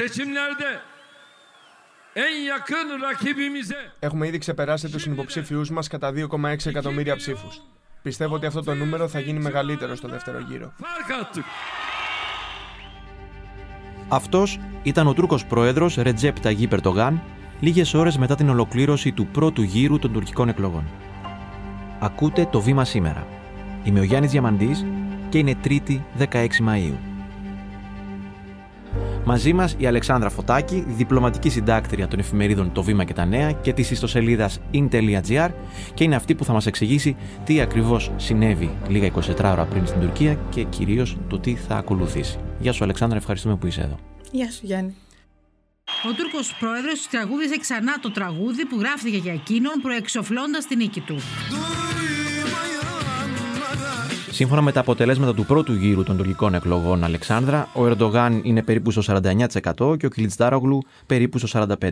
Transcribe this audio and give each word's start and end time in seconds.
seçimlerde 0.00 0.70
en 2.16 2.34
yakın 2.52 2.88
rakibimize 3.02 3.80
Έχουμε 4.00 4.26
ήδη 4.26 4.38
ξεπεράσει 4.38 4.88
τους 4.88 5.02
συνυποψήφιου 5.02 5.64
μας 5.70 5.88
κατά 5.88 6.12
2,6 6.12 6.66
εκατομμύρια 6.66 7.16
ψήφους. 7.16 7.62
Πιστεύω 8.02 8.34
ότι 8.34 8.46
αυτό 8.46 8.62
το 8.62 8.74
νούμερο 8.74 9.08
θα 9.08 9.20
γίνει 9.20 9.38
μεγαλύτερο 9.38 9.94
στο 9.94 10.08
δεύτερο 10.08 10.38
γύρο. 10.48 10.72
fark 10.78 11.10
attık. 11.22 11.44
Αυτός 14.08 14.58
ήταν 14.82 15.06
ο 15.06 15.12
Τούρκος 15.12 15.46
πρόεδρος 15.46 15.94
Ρετζέπ 15.94 16.40
Ταγί 16.40 16.66
Περτογάν 16.66 17.22
λίγες 17.60 17.94
ώρες 17.94 18.16
μετά 18.16 18.34
την 18.34 18.48
ολοκλήρωση 18.48 19.12
του 19.12 19.26
πρώτου 19.26 19.62
γύρου 19.62 19.98
των 19.98 20.12
τουρκικών 20.12 20.48
εκλογών. 20.48 20.84
Ακούτε 22.00 22.46
το 22.46 22.60
βήμα 22.60 22.84
σήμερα. 22.84 23.26
Είμαι 23.84 24.00
ο 24.00 24.02
Γιάννης 24.02 24.30
Διαμαντής 24.30 24.84
και 25.28 25.38
είναι 25.38 25.56
3η 25.64 26.00
16 26.18 26.46
Μαου. 26.60 27.09
Μαζί 29.24 29.52
μας 29.52 29.74
η 29.78 29.86
Αλεξάνδρα 29.86 30.30
Φωτάκη, 30.30 30.84
διπλωματική 30.88 31.48
συντάκτρια 31.48 32.08
των 32.08 32.18
εφημερίδων 32.18 32.72
Το 32.72 32.82
Βήμα 32.82 33.04
και 33.04 33.12
τα 33.12 33.24
Νέα 33.24 33.52
και 33.52 33.72
της 33.72 33.90
ιστοσελίδας 33.90 34.60
in.gr 34.72 35.50
και 35.94 36.04
είναι 36.04 36.14
αυτή 36.14 36.34
που 36.34 36.44
θα 36.44 36.52
μας 36.52 36.66
εξηγήσει 36.66 37.16
τι 37.44 37.60
ακριβώς 37.60 38.12
συνέβη 38.16 38.70
λίγα 38.88 39.10
24 39.14 39.44
ώρα 39.44 39.64
πριν 39.64 39.86
στην 39.86 40.00
Τουρκία 40.00 40.38
και 40.50 40.62
κυρίως 40.62 41.16
το 41.28 41.38
τι 41.38 41.54
θα 41.54 41.76
ακολουθήσει. 41.76 42.38
Γεια 42.58 42.72
σου, 42.72 42.84
Αλεξάνδρα, 42.84 43.18
ευχαριστούμε 43.18 43.56
που 43.56 43.66
είσαι 43.66 43.80
εδώ. 43.80 43.98
Γεια 44.30 44.50
σου 44.50 44.60
Γιάννη. 44.62 44.94
Ο 46.08 46.12
Τούρκος 46.12 46.56
πρόεδρος 46.58 47.08
τραγούδισε 47.10 47.56
ξανά 47.58 47.98
το 48.00 48.10
τραγούδι 48.10 48.66
που 48.66 48.78
γράφτηκε 48.78 49.16
για 49.16 49.32
εκείνον 49.32 49.72
προεξοφλώντας 49.82 50.66
την 50.66 50.78
νίκη 50.78 51.00
του. 51.00 51.16
Σύμφωνα 54.32 54.60
με 54.60 54.72
τα 54.72 54.80
αποτελέσματα 54.80 55.34
του 55.34 55.44
πρώτου 55.44 55.74
γύρου 55.74 56.02
των 56.02 56.16
τουρκικών 56.16 56.54
εκλογών, 56.54 57.04
Αλεξάνδρα, 57.04 57.68
ο 57.74 57.86
Ερντογάν 57.86 58.40
είναι 58.44 58.62
περίπου 58.62 58.90
στο 58.90 59.22
49% 59.22 59.98
και 59.98 60.06
ο 60.06 60.08
Κιλιτστάρογλου 60.08 60.82
περίπου 61.06 61.38
στο 61.38 61.66
45%. 61.80 61.90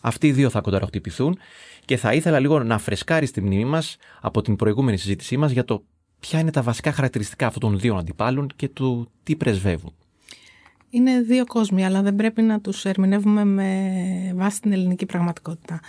Αυτοί 0.00 0.26
οι 0.26 0.32
δύο 0.32 0.50
θα 0.50 0.60
κονταροχτυπηθούν 0.60 1.38
και 1.84 1.96
θα 1.96 2.12
ήθελα 2.12 2.38
λίγο 2.40 2.62
να 2.62 2.78
φρεσκάρει 2.78 3.26
στη 3.26 3.40
μνήμη 3.40 3.64
μας 3.64 3.96
από 4.20 4.42
την 4.42 4.56
προηγούμενη 4.56 4.96
συζήτησή 4.96 5.36
μας 5.36 5.50
για 5.50 5.64
το 5.64 5.84
ποια 6.20 6.38
είναι 6.38 6.50
τα 6.50 6.62
βασικά 6.62 6.92
χαρακτηριστικά 6.92 7.46
αυτών 7.46 7.70
των 7.70 7.80
δύο 7.80 7.96
αντιπάλων 7.96 8.50
και 8.56 8.68
του 8.68 9.10
τι 9.22 9.36
πρεσβεύουν. 9.36 9.92
Είναι 10.90 11.20
δύο 11.20 11.44
κόσμοι, 11.44 11.84
αλλά 11.84 12.02
δεν 12.02 12.16
πρέπει 12.16 12.42
να 12.42 12.60
τους 12.60 12.84
ερμηνεύουμε 12.84 13.44
με 13.44 14.32
βάση 14.34 14.60
την 14.60 14.72
ελληνική 14.72 15.06
πραγματικότητα. 15.06 15.80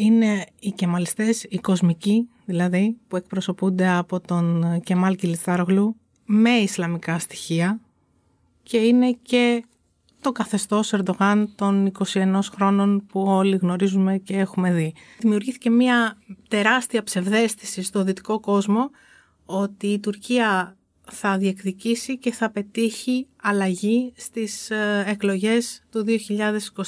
Είναι 0.00 0.46
οι 0.58 0.70
κεμαλιστές, 0.70 1.46
οι 1.48 1.58
κοσμικοί, 1.58 2.28
δηλαδή, 2.44 2.96
που 3.08 3.16
εκπροσωπούνται 3.16 3.88
από 3.88 4.20
τον 4.20 4.80
Κεμάλ 4.84 5.16
Κιλιστάρογλου 5.16 5.96
με 6.24 6.50
ισλαμικά 6.50 7.18
στοιχεία 7.18 7.80
και 8.62 8.78
είναι 8.78 9.18
και 9.22 9.64
το 10.20 10.32
καθεστώς 10.32 10.92
Ερντογάν 10.92 11.52
των 11.54 11.92
21 12.12 12.38
χρόνων 12.54 13.06
που 13.06 13.20
όλοι 13.20 13.56
γνωρίζουμε 13.56 14.18
και 14.18 14.36
έχουμε 14.36 14.72
δει. 14.72 14.94
Δημιουργήθηκε 15.18 15.70
μια 15.70 16.16
τεράστια 16.48 17.02
ψευδέστηση 17.02 17.82
στο 17.82 18.04
δυτικό 18.04 18.40
κόσμο 18.40 18.90
ότι 19.44 19.86
η 19.86 19.98
Τουρκία 19.98 20.76
θα 21.10 21.38
διεκδικήσει 21.38 22.18
και 22.18 22.32
θα 22.32 22.50
πετύχει 22.50 23.26
αλλαγή 23.42 24.12
στις 24.16 24.70
ε, 24.70 25.04
εκλογές 25.06 25.82
του 25.90 26.04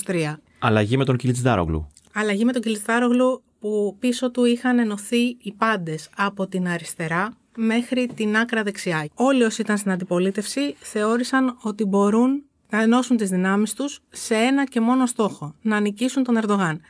2023. 0.04 0.34
Αλλαγή 0.58 0.96
με 0.96 1.04
τον 1.04 1.16
Κιλιτστάρογλου. 1.16 1.88
Αλλαγή 2.14 2.44
με 2.44 2.52
τον 2.52 2.62
Κιλιστάρογλου 2.62 3.42
που 3.60 3.96
πίσω 3.98 4.30
του 4.30 4.44
είχαν 4.44 4.78
ενωθεί 4.78 5.36
οι 5.38 5.52
πάντες 5.52 6.08
από 6.16 6.46
την 6.46 6.68
αριστερά 6.68 7.36
μέχρι 7.56 8.06
την 8.14 8.36
άκρα 8.36 8.62
δεξιά. 8.62 9.08
Όλοι 9.14 9.42
όσοι 9.42 9.60
ήταν 9.60 9.78
στην 9.78 9.90
αντιπολίτευση 9.90 10.74
θεώρησαν 10.78 11.58
ότι 11.62 11.84
μπορούν 11.84 12.42
να 12.70 12.82
ενώσουν 12.82 13.16
τις 13.16 13.30
δυνάμεις 13.30 13.74
τους 13.74 14.00
σε 14.10 14.34
ένα 14.34 14.66
και 14.66 14.80
μόνο 14.80 15.06
στόχο, 15.06 15.54
να 15.62 15.80
νικήσουν 15.80 16.24
τον 16.24 16.36
Ερντογάν. 16.36 16.80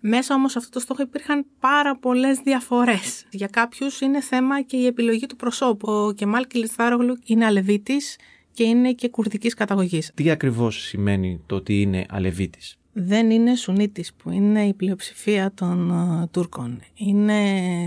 Μέσα 0.00 0.34
όμως 0.34 0.52
σε 0.52 0.58
αυτό 0.58 0.70
το 0.70 0.80
στόχο 0.80 1.02
υπήρχαν 1.02 1.46
πάρα 1.60 1.96
πολλές 1.96 2.38
διαφορές. 2.38 3.26
Για 3.30 3.46
κάποιους 3.46 4.00
είναι 4.00 4.20
θέμα 4.20 4.62
και 4.62 4.76
η 4.76 4.86
επιλογή 4.86 5.26
του 5.26 5.36
προσώπου. 5.36 5.92
Ο 5.92 6.12
Κεμάλ 6.12 6.46
Κιλιστάρογλου 6.46 7.18
είναι 7.24 7.44
αλεβίτης 7.44 8.16
και 8.52 8.64
είναι 8.64 8.92
και 8.92 9.08
κουρδικής 9.08 9.54
καταγωγής. 9.54 10.10
Τι 10.14 10.30
ακριβώς 10.30 10.82
σημαίνει 10.82 11.40
το 11.46 11.54
ότι 11.54 11.80
είναι 11.80 12.06
Αλεβίτης; 12.08 12.77
Δεν 13.00 13.30
είναι 13.30 13.54
Σουνίτης 13.54 14.14
που 14.14 14.30
είναι 14.30 14.66
η 14.66 14.74
πλειοψηφία 14.74 15.52
των 15.54 15.90
ε, 15.90 16.26
Τούρκων. 16.26 16.80
Είναι 16.94 17.40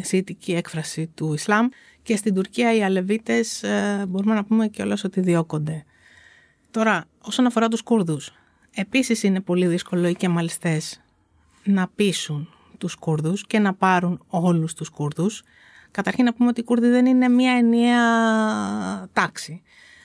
σιητική 0.03 0.53
έκφραση 0.53 1.07
του 1.15 1.33
Ισλάμ 1.33 1.67
και 2.03 2.15
στην 2.15 2.33
Τουρκία 2.33 2.75
οι 2.75 2.83
Αλεβίτες 2.83 3.63
ε, 3.63 4.05
μπορούμε 4.07 4.33
να 4.33 4.43
πούμε 4.43 4.67
και 4.67 4.83
ότι 5.05 5.21
διώκονται. 5.21 5.85
Τώρα, 6.71 7.05
όσον 7.21 7.45
αφορά 7.45 7.67
τους 7.67 7.81
Κούρδους, 7.81 8.33
επίσης 8.71 9.23
είναι 9.23 9.41
πολύ 9.41 9.67
δύσκολο 9.67 10.07
οι 10.07 10.15
κεμαλιστές 10.15 11.01
να 11.63 11.87
πείσουν 11.95 12.49
τους 12.77 12.95
Κούρδους 12.95 13.47
και 13.47 13.59
να 13.59 13.73
πάρουν 13.73 14.23
όλους 14.27 14.73
τους 14.73 14.89
Κούρδους. 14.89 15.43
Καταρχήν 15.91 16.25
να 16.25 16.33
πούμε 16.33 16.49
ότι 16.49 16.59
οι 16.59 16.63
Κούρδοι 16.63 16.89
δεν 16.89 17.05
είναι 17.05 17.27
μια 17.27 17.51
ενιαία 17.51 18.03
τάξη. 19.13 19.61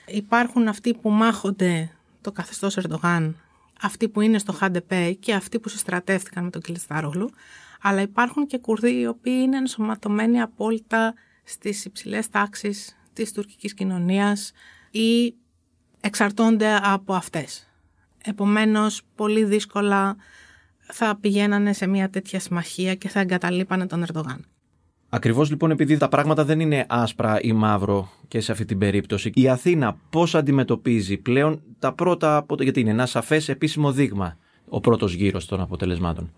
Υπάρχουν 0.07 0.67
αυτοί 0.67 0.93
που 0.93 1.09
μάχονται 1.09 1.91
το 2.21 2.31
καθεστώς 2.31 2.77
Ερντογάν, 2.77 3.35
αυτοί 3.81 4.09
που 4.09 4.21
είναι 4.21 4.39
στο 4.39 4.51
ΧΑΝΤΕΠΕ 4.51 5.11
και 5.11 5.33
αυτοί 5.33 5.59
που 5.59 5.69
συστρατεύτηκαν 5.69 6.43
με 6.43 6.49
τον 6.49 6.61
Κιλιστάρογλου, 6.61 7.29
αλλά 7.81 8.01
υπάρχουν 8.01 8.47
και 8.47 8.57
Κουρδοί 8.57 8.99
οι 8.99 9.07
οποίοι 9.07 9.39
είναι 9.43 9.57
ενσωματωμένοι 9.57 10.41
απόλυτα 10.41 11.13
στις 11.43 11.85
υψηλές 11.85 12.29
τάξεις 12.29 12.97
της 13.13 13.31
τουρκικής 13.31 13.73
κοινωνίας 13.73 14.51
ή 14.91 15.35
εξαρτώνται 16.01 16.79
από 16.81 17.13
αυτές. 17.13 17.71
Επομένως, 18.23 19.01
πολύ 19.15 19.43
δύσκολα 19.43 20.15
θα 20.79 21.17
πηγαίνανε 21.19 21.73
σε 21.73 21.87
μια 21.87 22.09
τέτοια 22.09 22.39
συμμαχία 22.39 22.95
και 22.95 23.09
θα 23.09 23.19
εγκαταλείπανε 23.19 23.87
τον 23.87 24.03
Ερντογάν. 24.03 24.45
Ακριβώς 25.17 25.49
λοιπόν 25.49 25.71
επειδή 25.71 25.97
τα 25.97 26.07
πράγματα 26.09 26.45
δεν 26.45 26.59
είναι 26.59 26.85
άσπρα 26.89 27.41
ή 27.41 27.51
μαύρο 27.53 28.09
και 28.27 28.39
σε 28.39 28.51
αυτή 28.51 28.65
την 28.65 28.77
περίπτωση, 28.77 29.31
η 29.33 29.49
Αθήνα 29.49 29.97
πώς 30.09 30.35
αντιμετωπίζει 30.35 31.17
πλέον 31.17 31.61
τα 31.79 31.93
πρώτα. 31.93 32.37
απο- 32.37 32.63
Γιατί 32.63 32.79
είναι 32.79 32.89
ένα 32.89 33.05
σαφές 33.05 33.49
επίσημο 33.49 33.91
δείγμα 33.91 34.37
ο 34.69 34.79
πρώτος 34.79 35.13
γύρος 35.13 35.45
των 35.45 35.61
αποτελεσμάτων. 35.61 36.31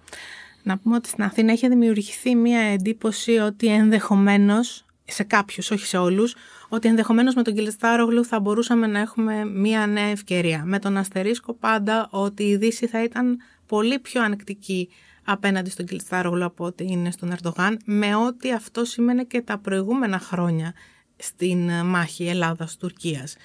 Να 0.63 0.77
πούμε 0.77 0.95
ότι 0.95 1.07
στην 1.09 1.23
Αθήνα 1.23 1.51
έχει 1.51 1.67
δημιουργηθεί 1.67 2.35
μια 2.35 2.59
εντύπωση 2.59 3.31
ότι 3.31 3.67
ενδεχομένως, 3.67 4.85
σε 5.05 5.23
κάποιους, 5.23 5.71
όχι 5.71 5.85
σε 5.85 5.97
όλους, 5.97 6.35
ότι 6.69 6.87
ενδεχομένως 6.87 7.35
με 7.35 7.41
τον 7.43 7.53
Κιλιστάρογλου 7.53 8.25
θα 8.25 8.39
μπορούσαμε 8.39 8.87
να 8.87 8.99
έχουμε 8.99 9.45
μια 9.45 9.87
νέα 9.87 10.07
ευκαιρία. 10.07 10.63
Με 10.65 10.79
τον 10.79 10.97
αστερίσκο 10.97 11.53
πάντα 11.53 12.07
ότι 12.11 12.43
η 12.43 12.57
Δύση 12.57 12.87
θα 12.87 13.03
ήταν 13.03 13.37
πολύ 13.67 13.99
πιο 13.99 14.23
ανεκτική 14.23 14.89
απέναντι 15.23 15.69
στον 15.69 15.85
Κιλιστάρογλου 15.85 16.45
από 16.45 16.65
ότι 16.65 16.83
είναι 16.83 17.11
στον 17.11 17.31
Ερντογάν, 17.31 17.79
με 17.85 18.15
ό,τι 18.15 18.53
αυτό 18.53 18.85
σήμαινε 18.85 19.23
και 19.23 19.41
τα 19.41 19.57
προηγούμενα 19.57 20.19
χρόνια 20.19 20.73
στην 21.15 21.69
ε, 21.69 21.83
μάχη 21.83 22.27
Ελλάδας-Τουρκίας. 22.27 23.35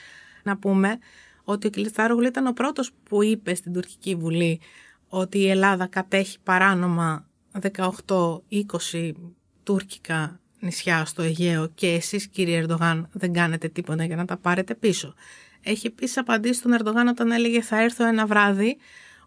Να 0.43 0.57
πούμε 0.57 0.99
ότι 1.45 1.67
ο 1.67 1.71
Κιλιστάρογλου 1.71 2.27
ήταν 2.27 2.47
ο 2.47 2.53
πρώτος 2.53 2.91
που 3.03 3.23
είπε 3.23 3.55
στην 3.55 3.73
Τουρκική 3.73 4.15
Βουλή 4.15 4.61
ότι 5.09 5.39
η 5.39 5.51
Ελλάδα 5.51 5.87
κατέχει 5.87 6.39
παράνομα 6.43 7.29
18-20 8.07 9.13
τουρκικά 9.63 10.41
νησιά 10.59 11.05
στο 11.05 11.23
Αιγαίο 11.23 11.69
και 11.75 11.87
εσείς 11.87 12.29
κύριε 12.29 12.59
Ερντογάν 12.59 13.09
δεν 13.13 13.33
κάνετε 13.33 13.69
τίποτα 13.69 14.05
για 14.05 14.17
να 14.17 14.25
τα 14.25 14.37
πάρετε 14.37 14.75
πίσω. 14.75 15.15
Έχει 15.63 15.87
επίσης 15.87 16.17
απαντήσει 16.17 16.59
στον 16.59 16.73
Ερντογάν 16.73 17.09
όταν 17.09 17.31
έλεγε 17.31 17.63
θα 17.63 17.83
έρθω 17.83 18.07
ένα 18.07 18.27
βράδυ. 18.27 18.77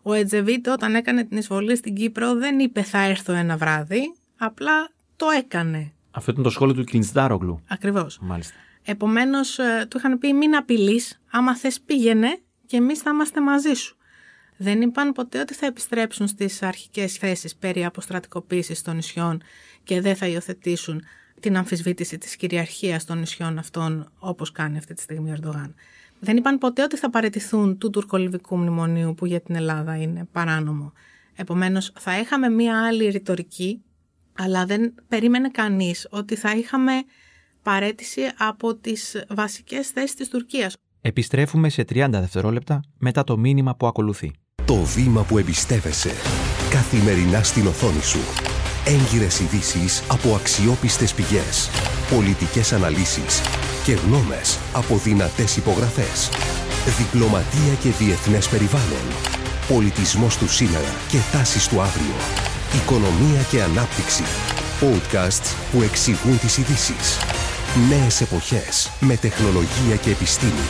Ο 0.09 0.13
Ετζεβίτο 0.13 0.71
όταν 0.71 0.95
έκανε 0.95 1.23
την 1.23 1.37
εισβολή 1.37 1.75
στην 1.75 1.95
Κύπρο 1.95 2.35
δεν 2.35 2.59
είπε 2.59 2.83
θα 2.83 2.99
έρθω 2.99 3.33
ένα 3.33 3.57
βράδυ, 3.57 4.01
απλά 4.37 4.89
το 5.15 5.25
έκανε. 5.29 5.91
Αυτό 6.11 6.31
ήταν 6.31 6.43
το 6.43 6.49
σχόλιο 6.49 6.73
του 6.73 6.83
Κιλινστάρογλου. 6.83 7.61
Ακριβώς. 7.67 8.19
Μάλιστα. 8.21 8.53
Επομένως 8.83 9.59
ε, 9.59 9.85
του 9.89 9.97
είχαν 9.97 10.17
πει 10.17 10.33
μην 10.33 10.55
απειλείς, 10.55 11.21
άμα 11.31 11.55
θες 11.55 11.81
πήγαινε 11.81 12.39
και 12.65 12.77
εμείς 12.77 12.99
θα 12.99 13.09
είμαστε 13.09 13.41
μαζί 13.41 13.73
σου. 13.73 13.97
Δεν 14.57 14.81
είπαν 14.81 15.11
ποτέ 15.11 15.39
ότι 15.39 15.53
θα 15.53 15.65
επιστρέψουν 15.65 16.27
στις 16.27 16.63
αρχικές 16.63 17.13
θέσεις 17.13 17.55
περί 17.55 17.85
αποστρατικοποίησης 17.85 18.81
των 18.81 18.95
νησιών 18.95 19.41
και 19.83 20.01
δεν 20.01 20.15
θα 20.15 20.27
υιοθετήσουν 20.27 21.03
την 21.39 21.57
αμφισβήτηση 21.57 22.17
της 22.17 22.35
κυριαρχίας 22.35 23.05
των 23.05 23.19
νησιών 23.19 23.57
αυτών 23.57 24.11
όπως 24.19 24.51
κάνει 24.51 24.77
αυτή 24.77 24.93
τη 24.93 25.01
στιγμή 25.01 25.31
ο 25.31 25.33
Ερντογάν. 25.33 25.75
Δεν 26.19 26.37
είπαν 26.37 26.57
ποτέ 26.57 26.83
ότι 26.83 26.97
θα 26.97 27.09
παραιτηθούν 27.09 27.77
του 27.77 27.89
τουρκολιβικού 27.89 28.57
μνημονίου 28.57 29.13
που 29.13 29.25
για 29.25 29.41
την 29.41 29.55
Ελλάδα 29.55 29.95
είναι 29.95 30.27
παράνομο. 30.31 30.93
Επομένως 31.35 31.91
θα 31.99 32.19
είχαμε 32.19 32.49
μία 32.49 32.85
άλλη 32.85 33.09
ρητορική 33.09 33.81
αλλά 34.37 34.65
δεν 34.65 34.93
περίμενε 35.07 35.49
κανείς 35.49 36.07
ότι 36.09 36.35
θα 36.35 36.51
είχαμε 36.51 36.91
παρέτηση 37.61 38.21
από 38.37 38.75
τις 38.75 39.25
βασικές 39.29 39.87
θέσεις 39.87 40.15
της 40.15 40.29
Τουρκίας. 40.29 40.75
Επιστρέφουμε 41.01 41.69
σε 41.69 41.81
30 41.81 42.07
δευτερόλεπτα 42.11 42.81
μετά 42.97 43.23
το 43.23 43.37
μήνυμα 43.37 43.75
που 43.75 43.87
ακολουθεί. 43.87 44.31
Το 44.65 44.75
βήμα 44.75 45.23
που 45.23 45.37
εμπιστεύεσαι. 45.37 46.11
Καθημερινά 46.71 47.43
στην 47.43 47.67
οθόνη 47.67 48.01
σου. 48.01 48.19
Έγκυρες 48.85 49.39
ειδήσεις 49.39 50.03
από 50.11 50.35
αξιόπιστες 50.35 51.13
πηγές. 51.13 51.69
Πολιτικές 52.09 52.73
αναλύσεις 52.73 53.41
και 53.87 53.93
γνώμες 53.93 54.59
από 54.73 54.97
δυνατές 54.97 55.57
υπογραφές. 55.57 56.29
Διπλωματία 56.97 57.73
και 57.81 57.89
διεθνές 57.89 58.47
περιβάλλον. 58.47 59.05
Πολιτισμός 59.67 60.37
του 60.37 60.49
σήμερα 60.49 60.93
και 61.09 61.17
τάσεις 61.31 61.67
του 61.67 61.81
αύριο. 61.81 62.15
Οικονομία 62.75 63.41
και 63.49 63.61
ανάπτυξη. 63.61 64.23
Podcasts 64.81 65.55
που 65.71 65.81
εξηγούν 65.81 66.39
τις 66.39 66.57
ειδήσεις. 66.57 67.17
Νέες 67.89 68.21
εποχές 68.21 68.91
με 68.99 69.15
τεχνολογία 69.15 69.95
και 70.01 70.09
επιστήμη. 70.09 70.67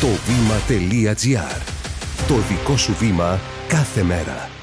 Το 0.00 0.08
βήμα.gr. 0.26 1.60
Το 2.28 2.34
δικό 2.48 2.76
σου 2.76 2.94
βήμα 2.98 3.40
κάθε 3.68 4.02
μέρα. 4.02 4.55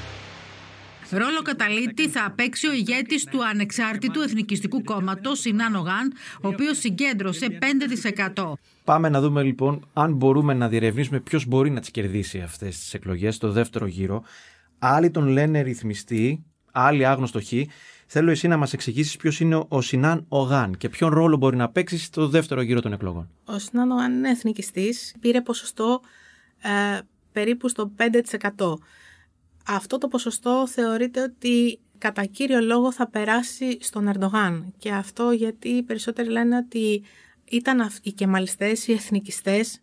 Ρόλο 1.16 1.42
καταλήτη 1.42 2.08
θα 2.08 2.32
παίξει 2.36 2.68
ο 2.68 2.72
ηγέτης 2.72 3.24
του 3.24 3.46
ανεξάρτητου 3.46 4.20
εθνικιστικού 4.20 4.82
κόμματος, 4.82 5.40
Σινάν 5.40 5.74
Ογάν, 5.74 6.12
ο 6.42 6.48
οποίος 6.48 6.78
συγκέντρωσε 6.78 7.58
5%. 8.34 8.52
Πάμε 8.84 9.08
να 9.08 9.20
δούμε 9.20 9.42
λοιπόν 9.42 9.88
αν 9.92 10.12
μπορούμε 10.12 10.54
να 10.54 10.68
διερευνήσουμε 10.68 11.20
ποιος 11.20 11.46
μπορεί 11.46 11.70
να 11.70 11.80
τις 11.80 11.90
κερδίσει 11.90 12.40
αυτές 12.40 12.78
τις 12.78 12.94
εκλογές 12.94 13.34
στο 13.34 13.50
δεύτερο 13.50 13.86
γύρο. 13.86 14.22
Άλλοι 14.78 15.10
τον 15.10 15.26
λένε 15.26 15.60
ρυθμιστή, 15.60 16.44
άλλοι 16.72 17.06
άγνωστο 17.06 17.40
χ. 17.42 17.52
Θέλω 18.06 18.30
εσύ 18.30 18.48
να 18.48 18.56
μας 18.56 18.72
εξηγήσεις 18.72 19.16
ποιος 19.16 19.40
είναι 19.40 19.64
ο 19.68 19.80
Σινάν 19.80 20.24
Ογάν 20.28 20.76
και 20.76 20.88
ποιον 20.88 21.10
ρόλο 21.10 21.36
μπορεί 21.36 21.56
να 21.56 21.68
παίξει 21.68 21.98
στο 21.98 22.28
δεύτερο 22.28 22.60
γύρο 22.60 22.80
των 22.80 22.92
εκλογών. 22.92 23.30
Ο 23.44 23.58
Σινάν 23.58 23.90
Ογάν 23.90 24.12
είναι 24.12 24.30
εθνικιστής, 24.30 25.14
πήρε 25.20 25.40
ποσοστό 25.40 26.00
ε, 26.62 26.98
περίπου 27.32 27.68
στο 27.68 27.92
5%. 28.56 28.74
Αυτό 29.66 29.98
το 29.98 30.08
ποσοστό 30.08 30.66
θεωρείται 30.68 31.22
ότι 31.22 31.80
κατά 31.98 32.24
κύριο 32.24 32.60
λόγο 32.60 32.92
θα 32.92 33.08
περάσει 33.08 33.78
στον 33.80 34.08
Ερντογάν 34.08 34.72
και 34.78 34.90
αυτό 34.90 35.30
γιατί 35.30 35.68
οι 35.68 35.82
περισσότεροι 35.82 36.28
λένε 36.28 36.56
ότι 36.56 37.02
ήταν 37.44 37.90
οι 38.02 38.12
κεμαλιστές, 38.12 38.86
οι 38.86 38.92
εθνικιστές 38.92 39.80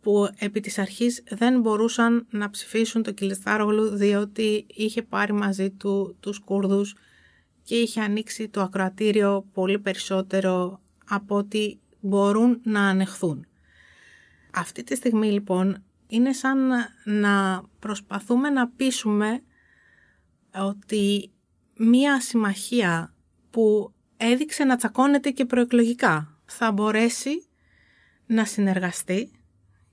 που 0.00 0.28
επί 0.38 0.60
της 0.60 0.78
αρχής 0.78 1.22
δεν 1.28 1.60
μπορούσαν 1.60 2.26
να 2.30 2.50
ψηφίσουν 2.50 3.02
το 3.02 3.12
Κιλιστάρογλου 3.12 3.88
διότι 3.88 4.66
είχε 4.68 5.02
πάρει 5.02 5.32
μαζί 5.32 5.70
του 5.70 6.16
τους 6.20 6.38
Κούρδους 6.38 6.94
και 7.62 7.74
είχε 7.74 8.00
ανοίξει 8.00 8.48
το 8.48 8.60
ακροατήριο 8.60 9.46
πολύ 9.52 9.78
περισσότερο 9.78 10.80
από 11.08 11.36
ότι 11.36 11.80
μπορούν 12.00 12.60
να 12.64 12.80
ανεχθούν. 12.88 13.46
Αυτή 14.54 14.84
τη 14.84 14.96
στιγμή 14.96 15.30
λοιπόν 15.30 15.84
είναι 16.06 16.32
σαν 16.32 16.70
να 17.04 17.62
προσπαθούμε 17.78 18.50
να 18.50 18.68
πείσουμε 18.68 19.42
ότι 20.54 21.30
μία 21.76 22.20
συμμαχία 22.20 23.14
που 23.50 23.92
έδειξε 24.16 24.64
να 24.64 24.76
τσακώνεται 24.76 25.30
και 25.30 25.44
προεκλογικά 25.44 26.38
θα 26.44 26.72
μπορέσει 26.72 27.46
να 28.26 28.44
συνεργαστεί 28.44 29.30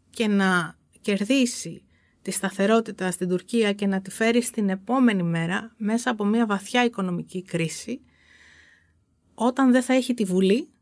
και 0.09 0.27
να 0.27 0.77
κερδίσει 1.01 1.83
τη 2.21 2.31
σταθερότητα 2.31 3.11
στην 3.11 3.29
Τουρκία 3.29 3.73
και 3.73 3.87
να 3.87 4.01
τη 4.01 4.11
φέρει 4.11 4.41
στην 4.41 4.69
επόμενη 4.69 5.23
μέρα 5.23 5.73
μέσα 5.77 6.09
από 6.09 6.25
μια 6.25 6.45
βαθιά 6.45 6.83
οικονομική 6.83 7.43
κρίση 7.43 8.01
όταν 9.33 9.71
δεν 9.71 9.81
θα 9.81 9.93
έχει 9.93 10.13
τη 10.13 10.23
Βουλή 10.23 10.72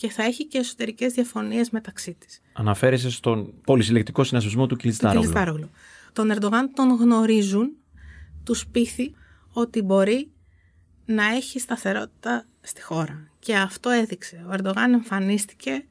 και 0.00 0.08
θα 0.10 0.22
έχει 0.22 0.46
και 0.46 0.58
εσωτερικές 0.58 1.12
διαφωνίες 1.12 1.70
μεταξύ 1.70 2.14
της. 2.14 2.40
Αναφέρεσαι 2.52 3.10
στον 3.10 3.54
πολυσυλλεκτικό 3.64 4.24
συνασπισμό 4.24 4.66
του 4.66 4.76
Κιλιστάρογλου. 4.76 5.70
Τον 6.12 6.30
Ερντογάν 6.30 6.72
τον 6.74 6.88
γνωρίζουν, 6.88 7.70
τους 8.44 8.66
πείθει 8.66 9.14
ότι 9.52 9.82
μπορεί 9.82 10.30
να 11.04 11.24
έχει 11.24 11.58
σταθερότητα 11.58 12.46
στη 12.60 12.82
χώρα. 12.82 13.30
Και 13.38 13.56
αυτό 13.56 13.90
έδειξε. 13.90 14.44
Ο 14.48 14.52
Ερντογάν 14.52 14.92
εμφανίστηκε 14.92 15.84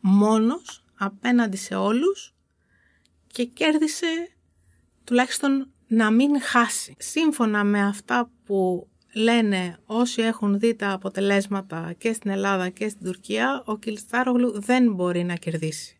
μόνος 0.00 0.84
απέναντι 0.94 1.56
σε 1.56 1.74
όλους 1.74 2.34
και 3.26 3.44
κέρδισε 3.44 4.28
τουλάχιστον 5.04 5.68
να 5.86 6.10
μην 6.10 6.40
χάσει. 6.40 6.94
Σύμφωνα 6.98 7.64
με 7.64 7.86
αυτά 7.86 8.30
που 8.44 8.88
λένε 9.16 9.76
όσοι 9.86 10.22
έχουν 10.22 10.58
δει 10.58 10.74
τα 10.74 10.92
αποτελέσματα 10.92 11.94
και 11.98 12.12
στην 12.12 12.30
Ελλάδα 12.30 12.68
και 12.68 12.88
στην 12.88 13.06
Τουρκία, 13.06 13.62
ο 13.66 13.78
Κιλστάρογλου 13.78 14.60
δεν 14.60 14.94
μπορεί 14.94 15.24
να 15.24 15.34
κερδίσει 15.34 15.96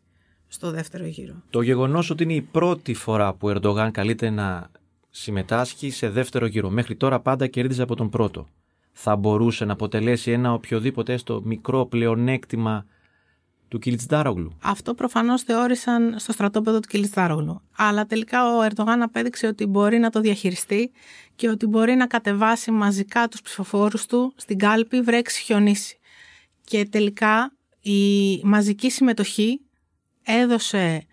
στο 0.48 0.70
δεύτερο 0.70 1.04
γύρο. 1.04 1.42
Το 1.50 1.60
γεγονός 1.60 2.10
ότι 2.10 2.22
είναι 2.22 2.34
η 2.34 2.42
πρώτη 2.42 2.94
φορά 2.94 3.34
που 3.34 3.48
ο 3.48 3.50
Ερντογάν 3.50 3.90
καλείται 3.90 4.30
να 4.30 4.70
συμμετάσχει 5.10 5.90
σε 5.90 6.08
δεύτερο 6.08 6.46
γύρο. 6.46 6.70
Μέχρι 6.70 6.96
τώρα 6.96 7.20
πάντα 7.20 7.46
κερδίζει 7.46 7.82
από 7.82 7.94
τον 7.94 8.10
πρώτο. 8.10 8.46
Θα 8.92 9.16
μπορούσε 9.16 9.64
να 9.64 9.72
αποτελέσει 9.72 10.30
ένα 10.30 10.52
οποιοδήποτε 10.52 11.12
έστω 11.12 11.42
μικρό 11.44 11.86
πλεονέκτημα 11.86 12.86
του 13.68 13.78
Κιλτσντάρογλου. 13.78 14.52
Αυτό 14.62 14.94
προφανώς 14.94 15.42
θεώρησαν 15.42 16.14
στο 16.18 16.32
στρατόπεδο 16.32 16.80
του 16.80 16.88
Κιλτσντάρογλου. 16.88 17.60
Αλλά 17.76 18.06
τελικά 18.06 18.56
ο 18.56 18.62
Ερντογάν 18.62 19.02
απέδειξε 19.02 19.46
ότι 19.46 19.66
μπορεί 19.66 19.98
να 19.98 20.10
το 20.10 20.20
διαχειριστεί 20.20 20.92
και 21.36 21.48
ότι 21.48 21.66
μπορεί 21.66 21.94
να 21.94 22.06
κατεβάσει 22.06 22.70
μαζικά 22.70 23.28
τους 23.28 23.42
ψηφοφόρους 23.42 24.06
του 24.06 24.32
στην 24.36 24.58
κάλπη 24.58 25.00
βρέξει 25.00 25.42
χιονίσει. 25.42 25.98
Και 26.64 26.88
τελικά 26.90 27.52
η 27.80 28.40
μαζική 28.44 28.90
συμμετοχή 28.90 29.60
έδωσε 30.22 31.06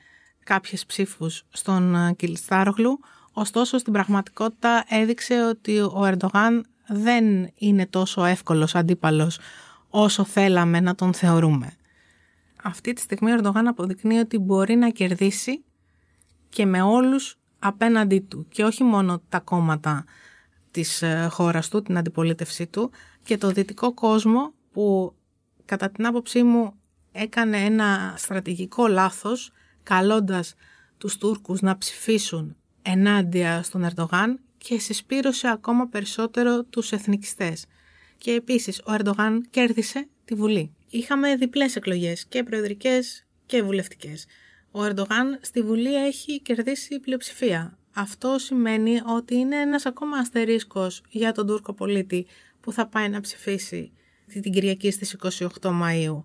κάποιες 0.44 0.86
ψήφους 0.86 1.44
στον 1.50 2.16
Κιλτσντάρογλου, 2.16 3.00
ωστόσο 3.34 3.78
στην 3.78 3.94
πραγματικότητα 3.94 4.84
έδειξε 4.88 5.44
ότι 5.44 5.80
ο 5.80 6.02
Ερντογάν 6.06 6.66
δεν 6.88 7.26
είναι 7.56 7.86
τόσο 7.86 8.24
εύκολος 8.24 8.76
αντίπαλος 8.76 9.40
όσο 9.90 10.24
θέλαμε 10.24 10.80
να 10.80 10.96
τον 10.96 11.14
θεωρούμε 11.14 11.78
αυτή 12.64 12.94
τη 12.94 13.02
στιγμή 13.02 13.32
ο 13.32 13.36
Ερντογάν 13.36 13.68
αποδεικνύει 13.68 14.18
ότι 14.18 14.38
μπορεί 14.38 14.76
να 14.76 14.90
κερδίσει 14.90 15.64
και 16.50 16.66
με 16.66 16.82
όλους 16.82 17.38
απέναντί 17.60 18.20
του 18.20 18.48
και 18.50 18.64
όχι 18.64 18.84
μόνο 18.84 19.22
τα 19.30 19.40
κόμματα 19.40 20.06
της 20.72 21.02
ε, 21.02 21.28
χώρας 21.32 21.70
του, 21.70 21.82
την 21.82 21.98
αντιπολίτευσή 21.98 22.68
του 22.68 22.92
και 23.24 23.38
το 23.38 23.52
δυτικό 23.52 23.94
κόσμο 23.94 24.54
που 24.72 25.14
κατά 25.66 25.90
την 25.90 26.06
άποψή 26.06 26.44
μου 26.44 26.74
έκανε 27.12 27.58
ένα 27.58 28.14
στρατηγικό 28.18 28.88
λάθος 28.88 29.52
καλώντας 29.84 30.56
τους 30.98 31.18
Τούρκους 31.18 31.62
να 31.62 31.78
ψηφίσουν 31.78 32.56
ενάντια 32.82 33.64
στον 33.64 33.84
Ερντογάν 33.84 34.40
και 34.58 34.80
συσπήρωσε 34.80 35.48
ακόμα 35.48 35.88
περισσότερο 35.88 36.64
τους 36.64 36.92
εθνικιστές. 36.92 37.66
Και 38.18 38.32
επίσης 38.32 38.82
ο 38.86 38.94
Ερντογάν 38.94 39.48
κέρδισε 39.50 40.08
τη 40.26 40.36
Βουλή 40.36 40.74
είχαμε 40.98 41.36
διπλές 41.36 41.76
εκλογές 41.76 42.26
και 42.26 42.44
προεδρικές 42.44 43.26
και 43.46 43.62
βουλευτικές. 43.62 44.26
Ο 44.72 44.84
Ερντογάν 44.84 45.40
στη 45.42 45.62
Βουλή 45.62 46.06
έχει 46.06 46.42
κερδίσει 46.42 47.00
πλειοψηφία. 47.00 47.78
Αυτό 47.94 48.38
σημαίνει 48.38 49.02
ότι 49.06 49.36
είναι 49.36 49.56
ένας 49.56 49.86
ακόμα 49.86 50.18
αστερίσκος 50.18 51.02
για 51.10 51.32
τον 51.32 51.48
Τούρκο 51.48 51.74
πολίτη 51.74 52.26
που 52.62 52.72
θα 52.72 52.88
πάει 52.88 53.10
να 53.10 53.22
ψηφίσει 53.22 53.92
την 54.42 54.52
Κυριακή 54.52 54.92
στις 54.92 55.16
28 55.22 55.48
Μαΐου. 55.62 56.24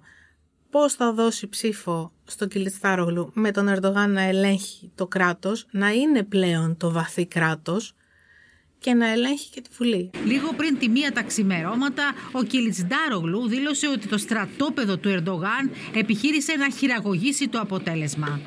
Πώς 0.71 0.95
θα 0.95 1.13
δώσει 1.13 1.49
ψήφο 1.49 2.13
στον 2.25 2.49
Κιλιτστάρογλου 2.49 3.31
με 3.35 3.51
τον 3.51 3.69
Ερντογάν 3.69 4.13
να 4.13 4.23
ελέγχει 4.23 4.93
το 4.95 5.07
κράτος, 5.07 5.67
να 5.71 5.91
είναι 5.93 6.23
πλέον 6.23 6.77
το 6.77 6.91
βαθύ 6.91 7.27
κράτος, 7.27 7.95
και 8.79 8.95
να 8.95 9.09
ελέγχει 9.09 9.51
και 9.51 9.61
τη 9.61 9.69
Βουλή. 9.79 10.11
Λίγο 10.25 10.53
πριν 10.57 10.79
τη 10.79 10.89
μία 10.89 11.13
τα 11.13 11.23
ξημερώματα, 11.23 12.15
ο 12.33 12.43
Κιλιτσντάρογλου 12.43 13.49
δήλωσε 13.49 13.89
ότι 13.89 14.09
το 14.09 14.19
στρατόπεδο 14.19 14.97
του 14.97 15.09
Ερντογάν 15.09 15.71
επιχείρησε 15.95 16.53
να 16.53 16.71
χειραγωγήσει 16.71 17.49
το 17.49 17.61
αποτέλεσμα. 17.61 18.41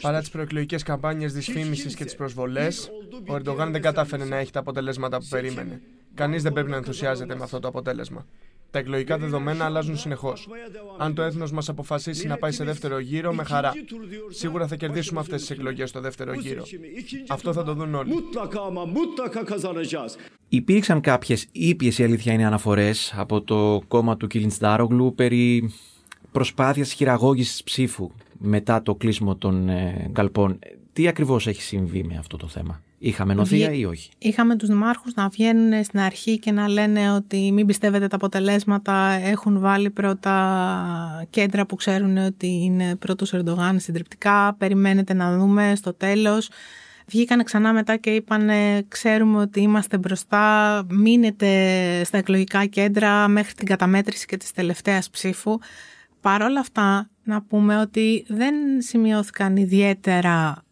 Παρά 0.00 0.20
τις 0.20 0.30
προεκλογικές 0.30 0.82
καμπάνιες 0.82 1.32
δυσφήμισης 1.32 1.94
και 1.94 2.04
τις 2.04 2.14
προσβολές, 2.14 2.90
ο 3.26 3.34
Ερντογάν 3.34 3.72
δεν 3.72 3.82
κατάφερε 3.82 4.24
να 4.24 4.36
έχει 4.36 4.52
τα 4.52 4.60
αποτελέσματα 4.60 5.18
που 5.18 5.26
περίμενε. 5.30 5.80
Κανείς 6.14 6.42
δεν 6.42 6.52
πρέπει 6.52 6.70
να 6.70 6.76
ενθουσιάζεται 6.76 7.36
με 7.36 7.42
αυτό 7.42 7.60
το 7.60 7.68
αποτέλεσμα. 7.68 8.26
Τα 8.70 8.78
εκλογικά 8.78 9.18
δεδομένα 9.18 9.64
αλλάζουν 9.64 9.96
συνεχώς. 9.96 10.48
Αν 10.98 11.14
το 11.14 11.22
έθνος 11.22 11.52
μας 11.52 11.68
αποφασίσει 11.68 12.26
να 12.26 12.36
πάει 12.36 12.52
σε 12.52 12.64
δεύτερο 12.64 12.98
γύρο, 12.98 13.32
με 13.34 13.44
χαρά. 13.44 13.72
Σίγουρα 14.28 14.66
θα 14.66 14.76
κερδίσουμε 14.76 15.20
αυτές 15.20 15.40
τις 15.40 15.50
εκλογές 15.50 15.88
στο 15.88 16.00
δεύτερο 16.00 16.32
γύρο. 16.32 16.62
Αυτό 17.28 17.52
θα 17.52 17.64
το 17.64 17.74
δουν 17.74 17.94
όλοι. 17.94 18.12
Υπήρξαν 20.48 21.00
κάποιες 21.00 21.46
ήπιες 21.52 21.98
η 21.98 22.04
αλήθεια 22.04 22.32
είναι 22.32 22.46
αναφορές 22.46 23.12
από 23.16 23.42
το 23.42 23.82
κόμμα 23.88 24.16
του 24.16 24.26
Κιλινστάρογλου 24.26 25.14
περί 25.14 25.72
προσπάθειας 26.32 26.92
χειραγώγησης 26.92 27.62
ψήφου 27.62 28.10
μετά 28.38 28.82
το 28.82 28.94
κλείσιμο 28.94 29.36
των 29.36 29.68
ε, 29.68 30.08
γκαλπών. 30.10 30.58
Τι 30.92 31.08
ακριβώς 31.08 31.46
έχει 31.46 31.62
συμβεί 31.62 32.04
με 32.04 32.16
αυτό 32.18 32.36
το 32.36 32.48
θέμα; 32.48 32.82
Είχαμε 32.98 33.34
νοθεία 33.34 33.72
ή 33.72 33.84
όχι; 33.84 34.10
Είχαμε 34.18 34.56
τους 34.56 34.68
δημάρχους 34.68 35.14
να 35.14 35.28
βγαίνουν 35.28 35.84
στην 35.84 36.00
αρχή 36.00 36.38
και 36.38 36.52
να 36.52 36.68
λένε 36.68 37.12
ότι 37.12 37.52
μην 37.52 37.66
πιστεύετε 37.66 38.06
τα 38.06 38.16
αποτελέσματα, 38.16 39.10
έχουν 39.10 39.60
βάλει 39.60 39.90
πρώτα 39.90 41.26
κέντρα 41.30 41.66
που 41.66 41.76
ξέρουν 41.76 42.16
ότι 42.16 42.46
είναι 42.46 42.96
πρώτος 42.96 43.32
Ερντογάν 43.32 43.78
συντριπτικά, 43.78 44.54
περιμένετε 44.58 45.14
να 45.14 45.38
δούμε 45.38 45.72
στο 45.76 45.94
τέλος. 45.94 46.50
Βγήκανε 47.06 47.42
ξανά 47.42 47.72
μετά 47.72 47.96
και 47.96 48.10
είπαν 48.10 48.50
ξέρουμε 48.88 49.40
ότι 49.40 49.60
είμαστε 49.60 49.98
μπροστά, 49.98 50.82
μείνετε 50.88 51.50
στα 52.04 52.18
εκλογικά 52.18 52.66
κέντρα 52.66 53.28
μέχρι 53.28 53.54
την 53.54 53.66
καταμέτρηση 53.66 54.26
και 54.26 54.36
της 54.36 54.52
τελευταίας 54.52 55.10
ψήφου. 55.10 55.58
Παρ' 56.20 56.42
όλα 56.42 56.60
αυτά, 56.60 57.10
να 57.22 57.42
πούμε 57.42 57.80
ότι 57.80 58.24
δεν 58.28 58.54
σημειώθηκαν 58.78 59.56
ιδιαίτερα 59.56 60.62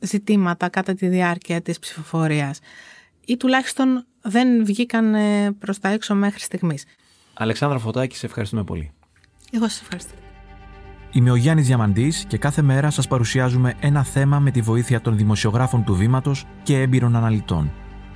ζητήματα 0.00 0.68
κατά 0.68 0.94
τη 0.94 1.08
διάρκεια 1.08 1.60
της 1.62 1.78
ψηφοφορίας 1.78 2.58
ή 3.26 3.36
τουλάχιστον 3.36 4.06
δεν 4.22 4.64
βγήκαν 4.64 5.14
ε, 5.14 5.52
προς 5.52 5.78
τα 5.78 5.88
έξω 5.88 6.14
μέχρι 6.14 6.40
στιγμής. 6.40 6.84
Αλεξάνδρα 7.34 7.78
Φωτάκη, 7.78 8.16
σε 8.16 8.26
ευχαριστούμε 8.26 8.64
πολύ. 8.64 8.90
Εγώ 9.50 9.68
σας 9.68 9.80
ευχαριστώ. 9.80 10.12
Είμαι 11.10 11.30
ο 11.30 11.34
Γιάννης 11.34 11.66
Διαμαντής 11.66 12.24
και 12.28 12.38
κάθε 12.38 12.62
μέρα 12.62 12.90
σας 12.90 13.06
παρουσιάζουμε 13.06 13.74
ένα 13.80 14.04
θέμα 14.04 14.38
με 14.38 14.50
τη 14.50 14.60
βοήθεια 14.60 15.00
των 15.00 15.16
δημοσιογράφων 15.16 15.84
του 15.84 15.94
Βήματος 15.94 16.44
και 16.62 16.80
έμπειρων 16.80 17.16
αναλυτών. 17.16 17.72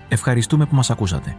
Ευχαριστούμε 0.08 0.66
που 0.66 0.74
μας 0.74 0.90
ακούσατε. 0.90 1.36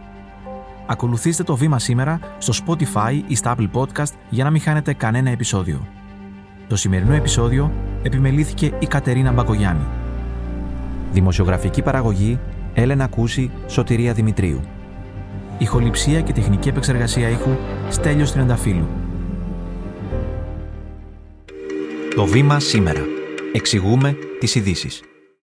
Ακολουθήστε 0.86 1.42
το 1.42 1.56
Βήμα 1.56 1.78
σήμερα 1.78 2.20
στο 2.38 2.64
Spotify 2.66 3.22
ή 3.26 3.34
στα 3.34 3.56
Apple 3.56 3.70
Podcast 3.72 4.12
για 4.28 4.44
να 4.44 4.50
μην 4.50 4.60
χάνετε 4.60 4.92
κανένα 4.92 5.30
επεισόδιο. 5.30 5.86
Το 6.68 6.76
σημερινό 6.76 7.14
επεισόδιο 7.14 7.72
επιμελήθηκε 8.02 8.72
η 8.78 8.86
Κατερίνα 8.86 9.32
Μπακογιάννη. 9.32 10.03
Δημοσιογραφική 11.14 11.82
παραγωγή 11.82 12.38
Έλενα 12.74 13.06
Κούση, 13.06 13.50
Σωτηρία 13.66 14.12
Δημητρίου. 14.12 14.60
Ηχοληψία 15.58 16.20
και 16.20 16.32
τεχνική 16.32 16.68
επεξεργασία 16.68 17.28
ήχου 17.28 17.56
Στέλιος 17.88 18.32
Τριανταφύλου. 18.32 18.88
Το 22.14 22.24
βήμα 22.24 22.60
σήμερα. 22.60 23.00
Εξηγούμε 23.52 24.16
τις 24.38 24.54
ειδήσεις. 24.54 25.02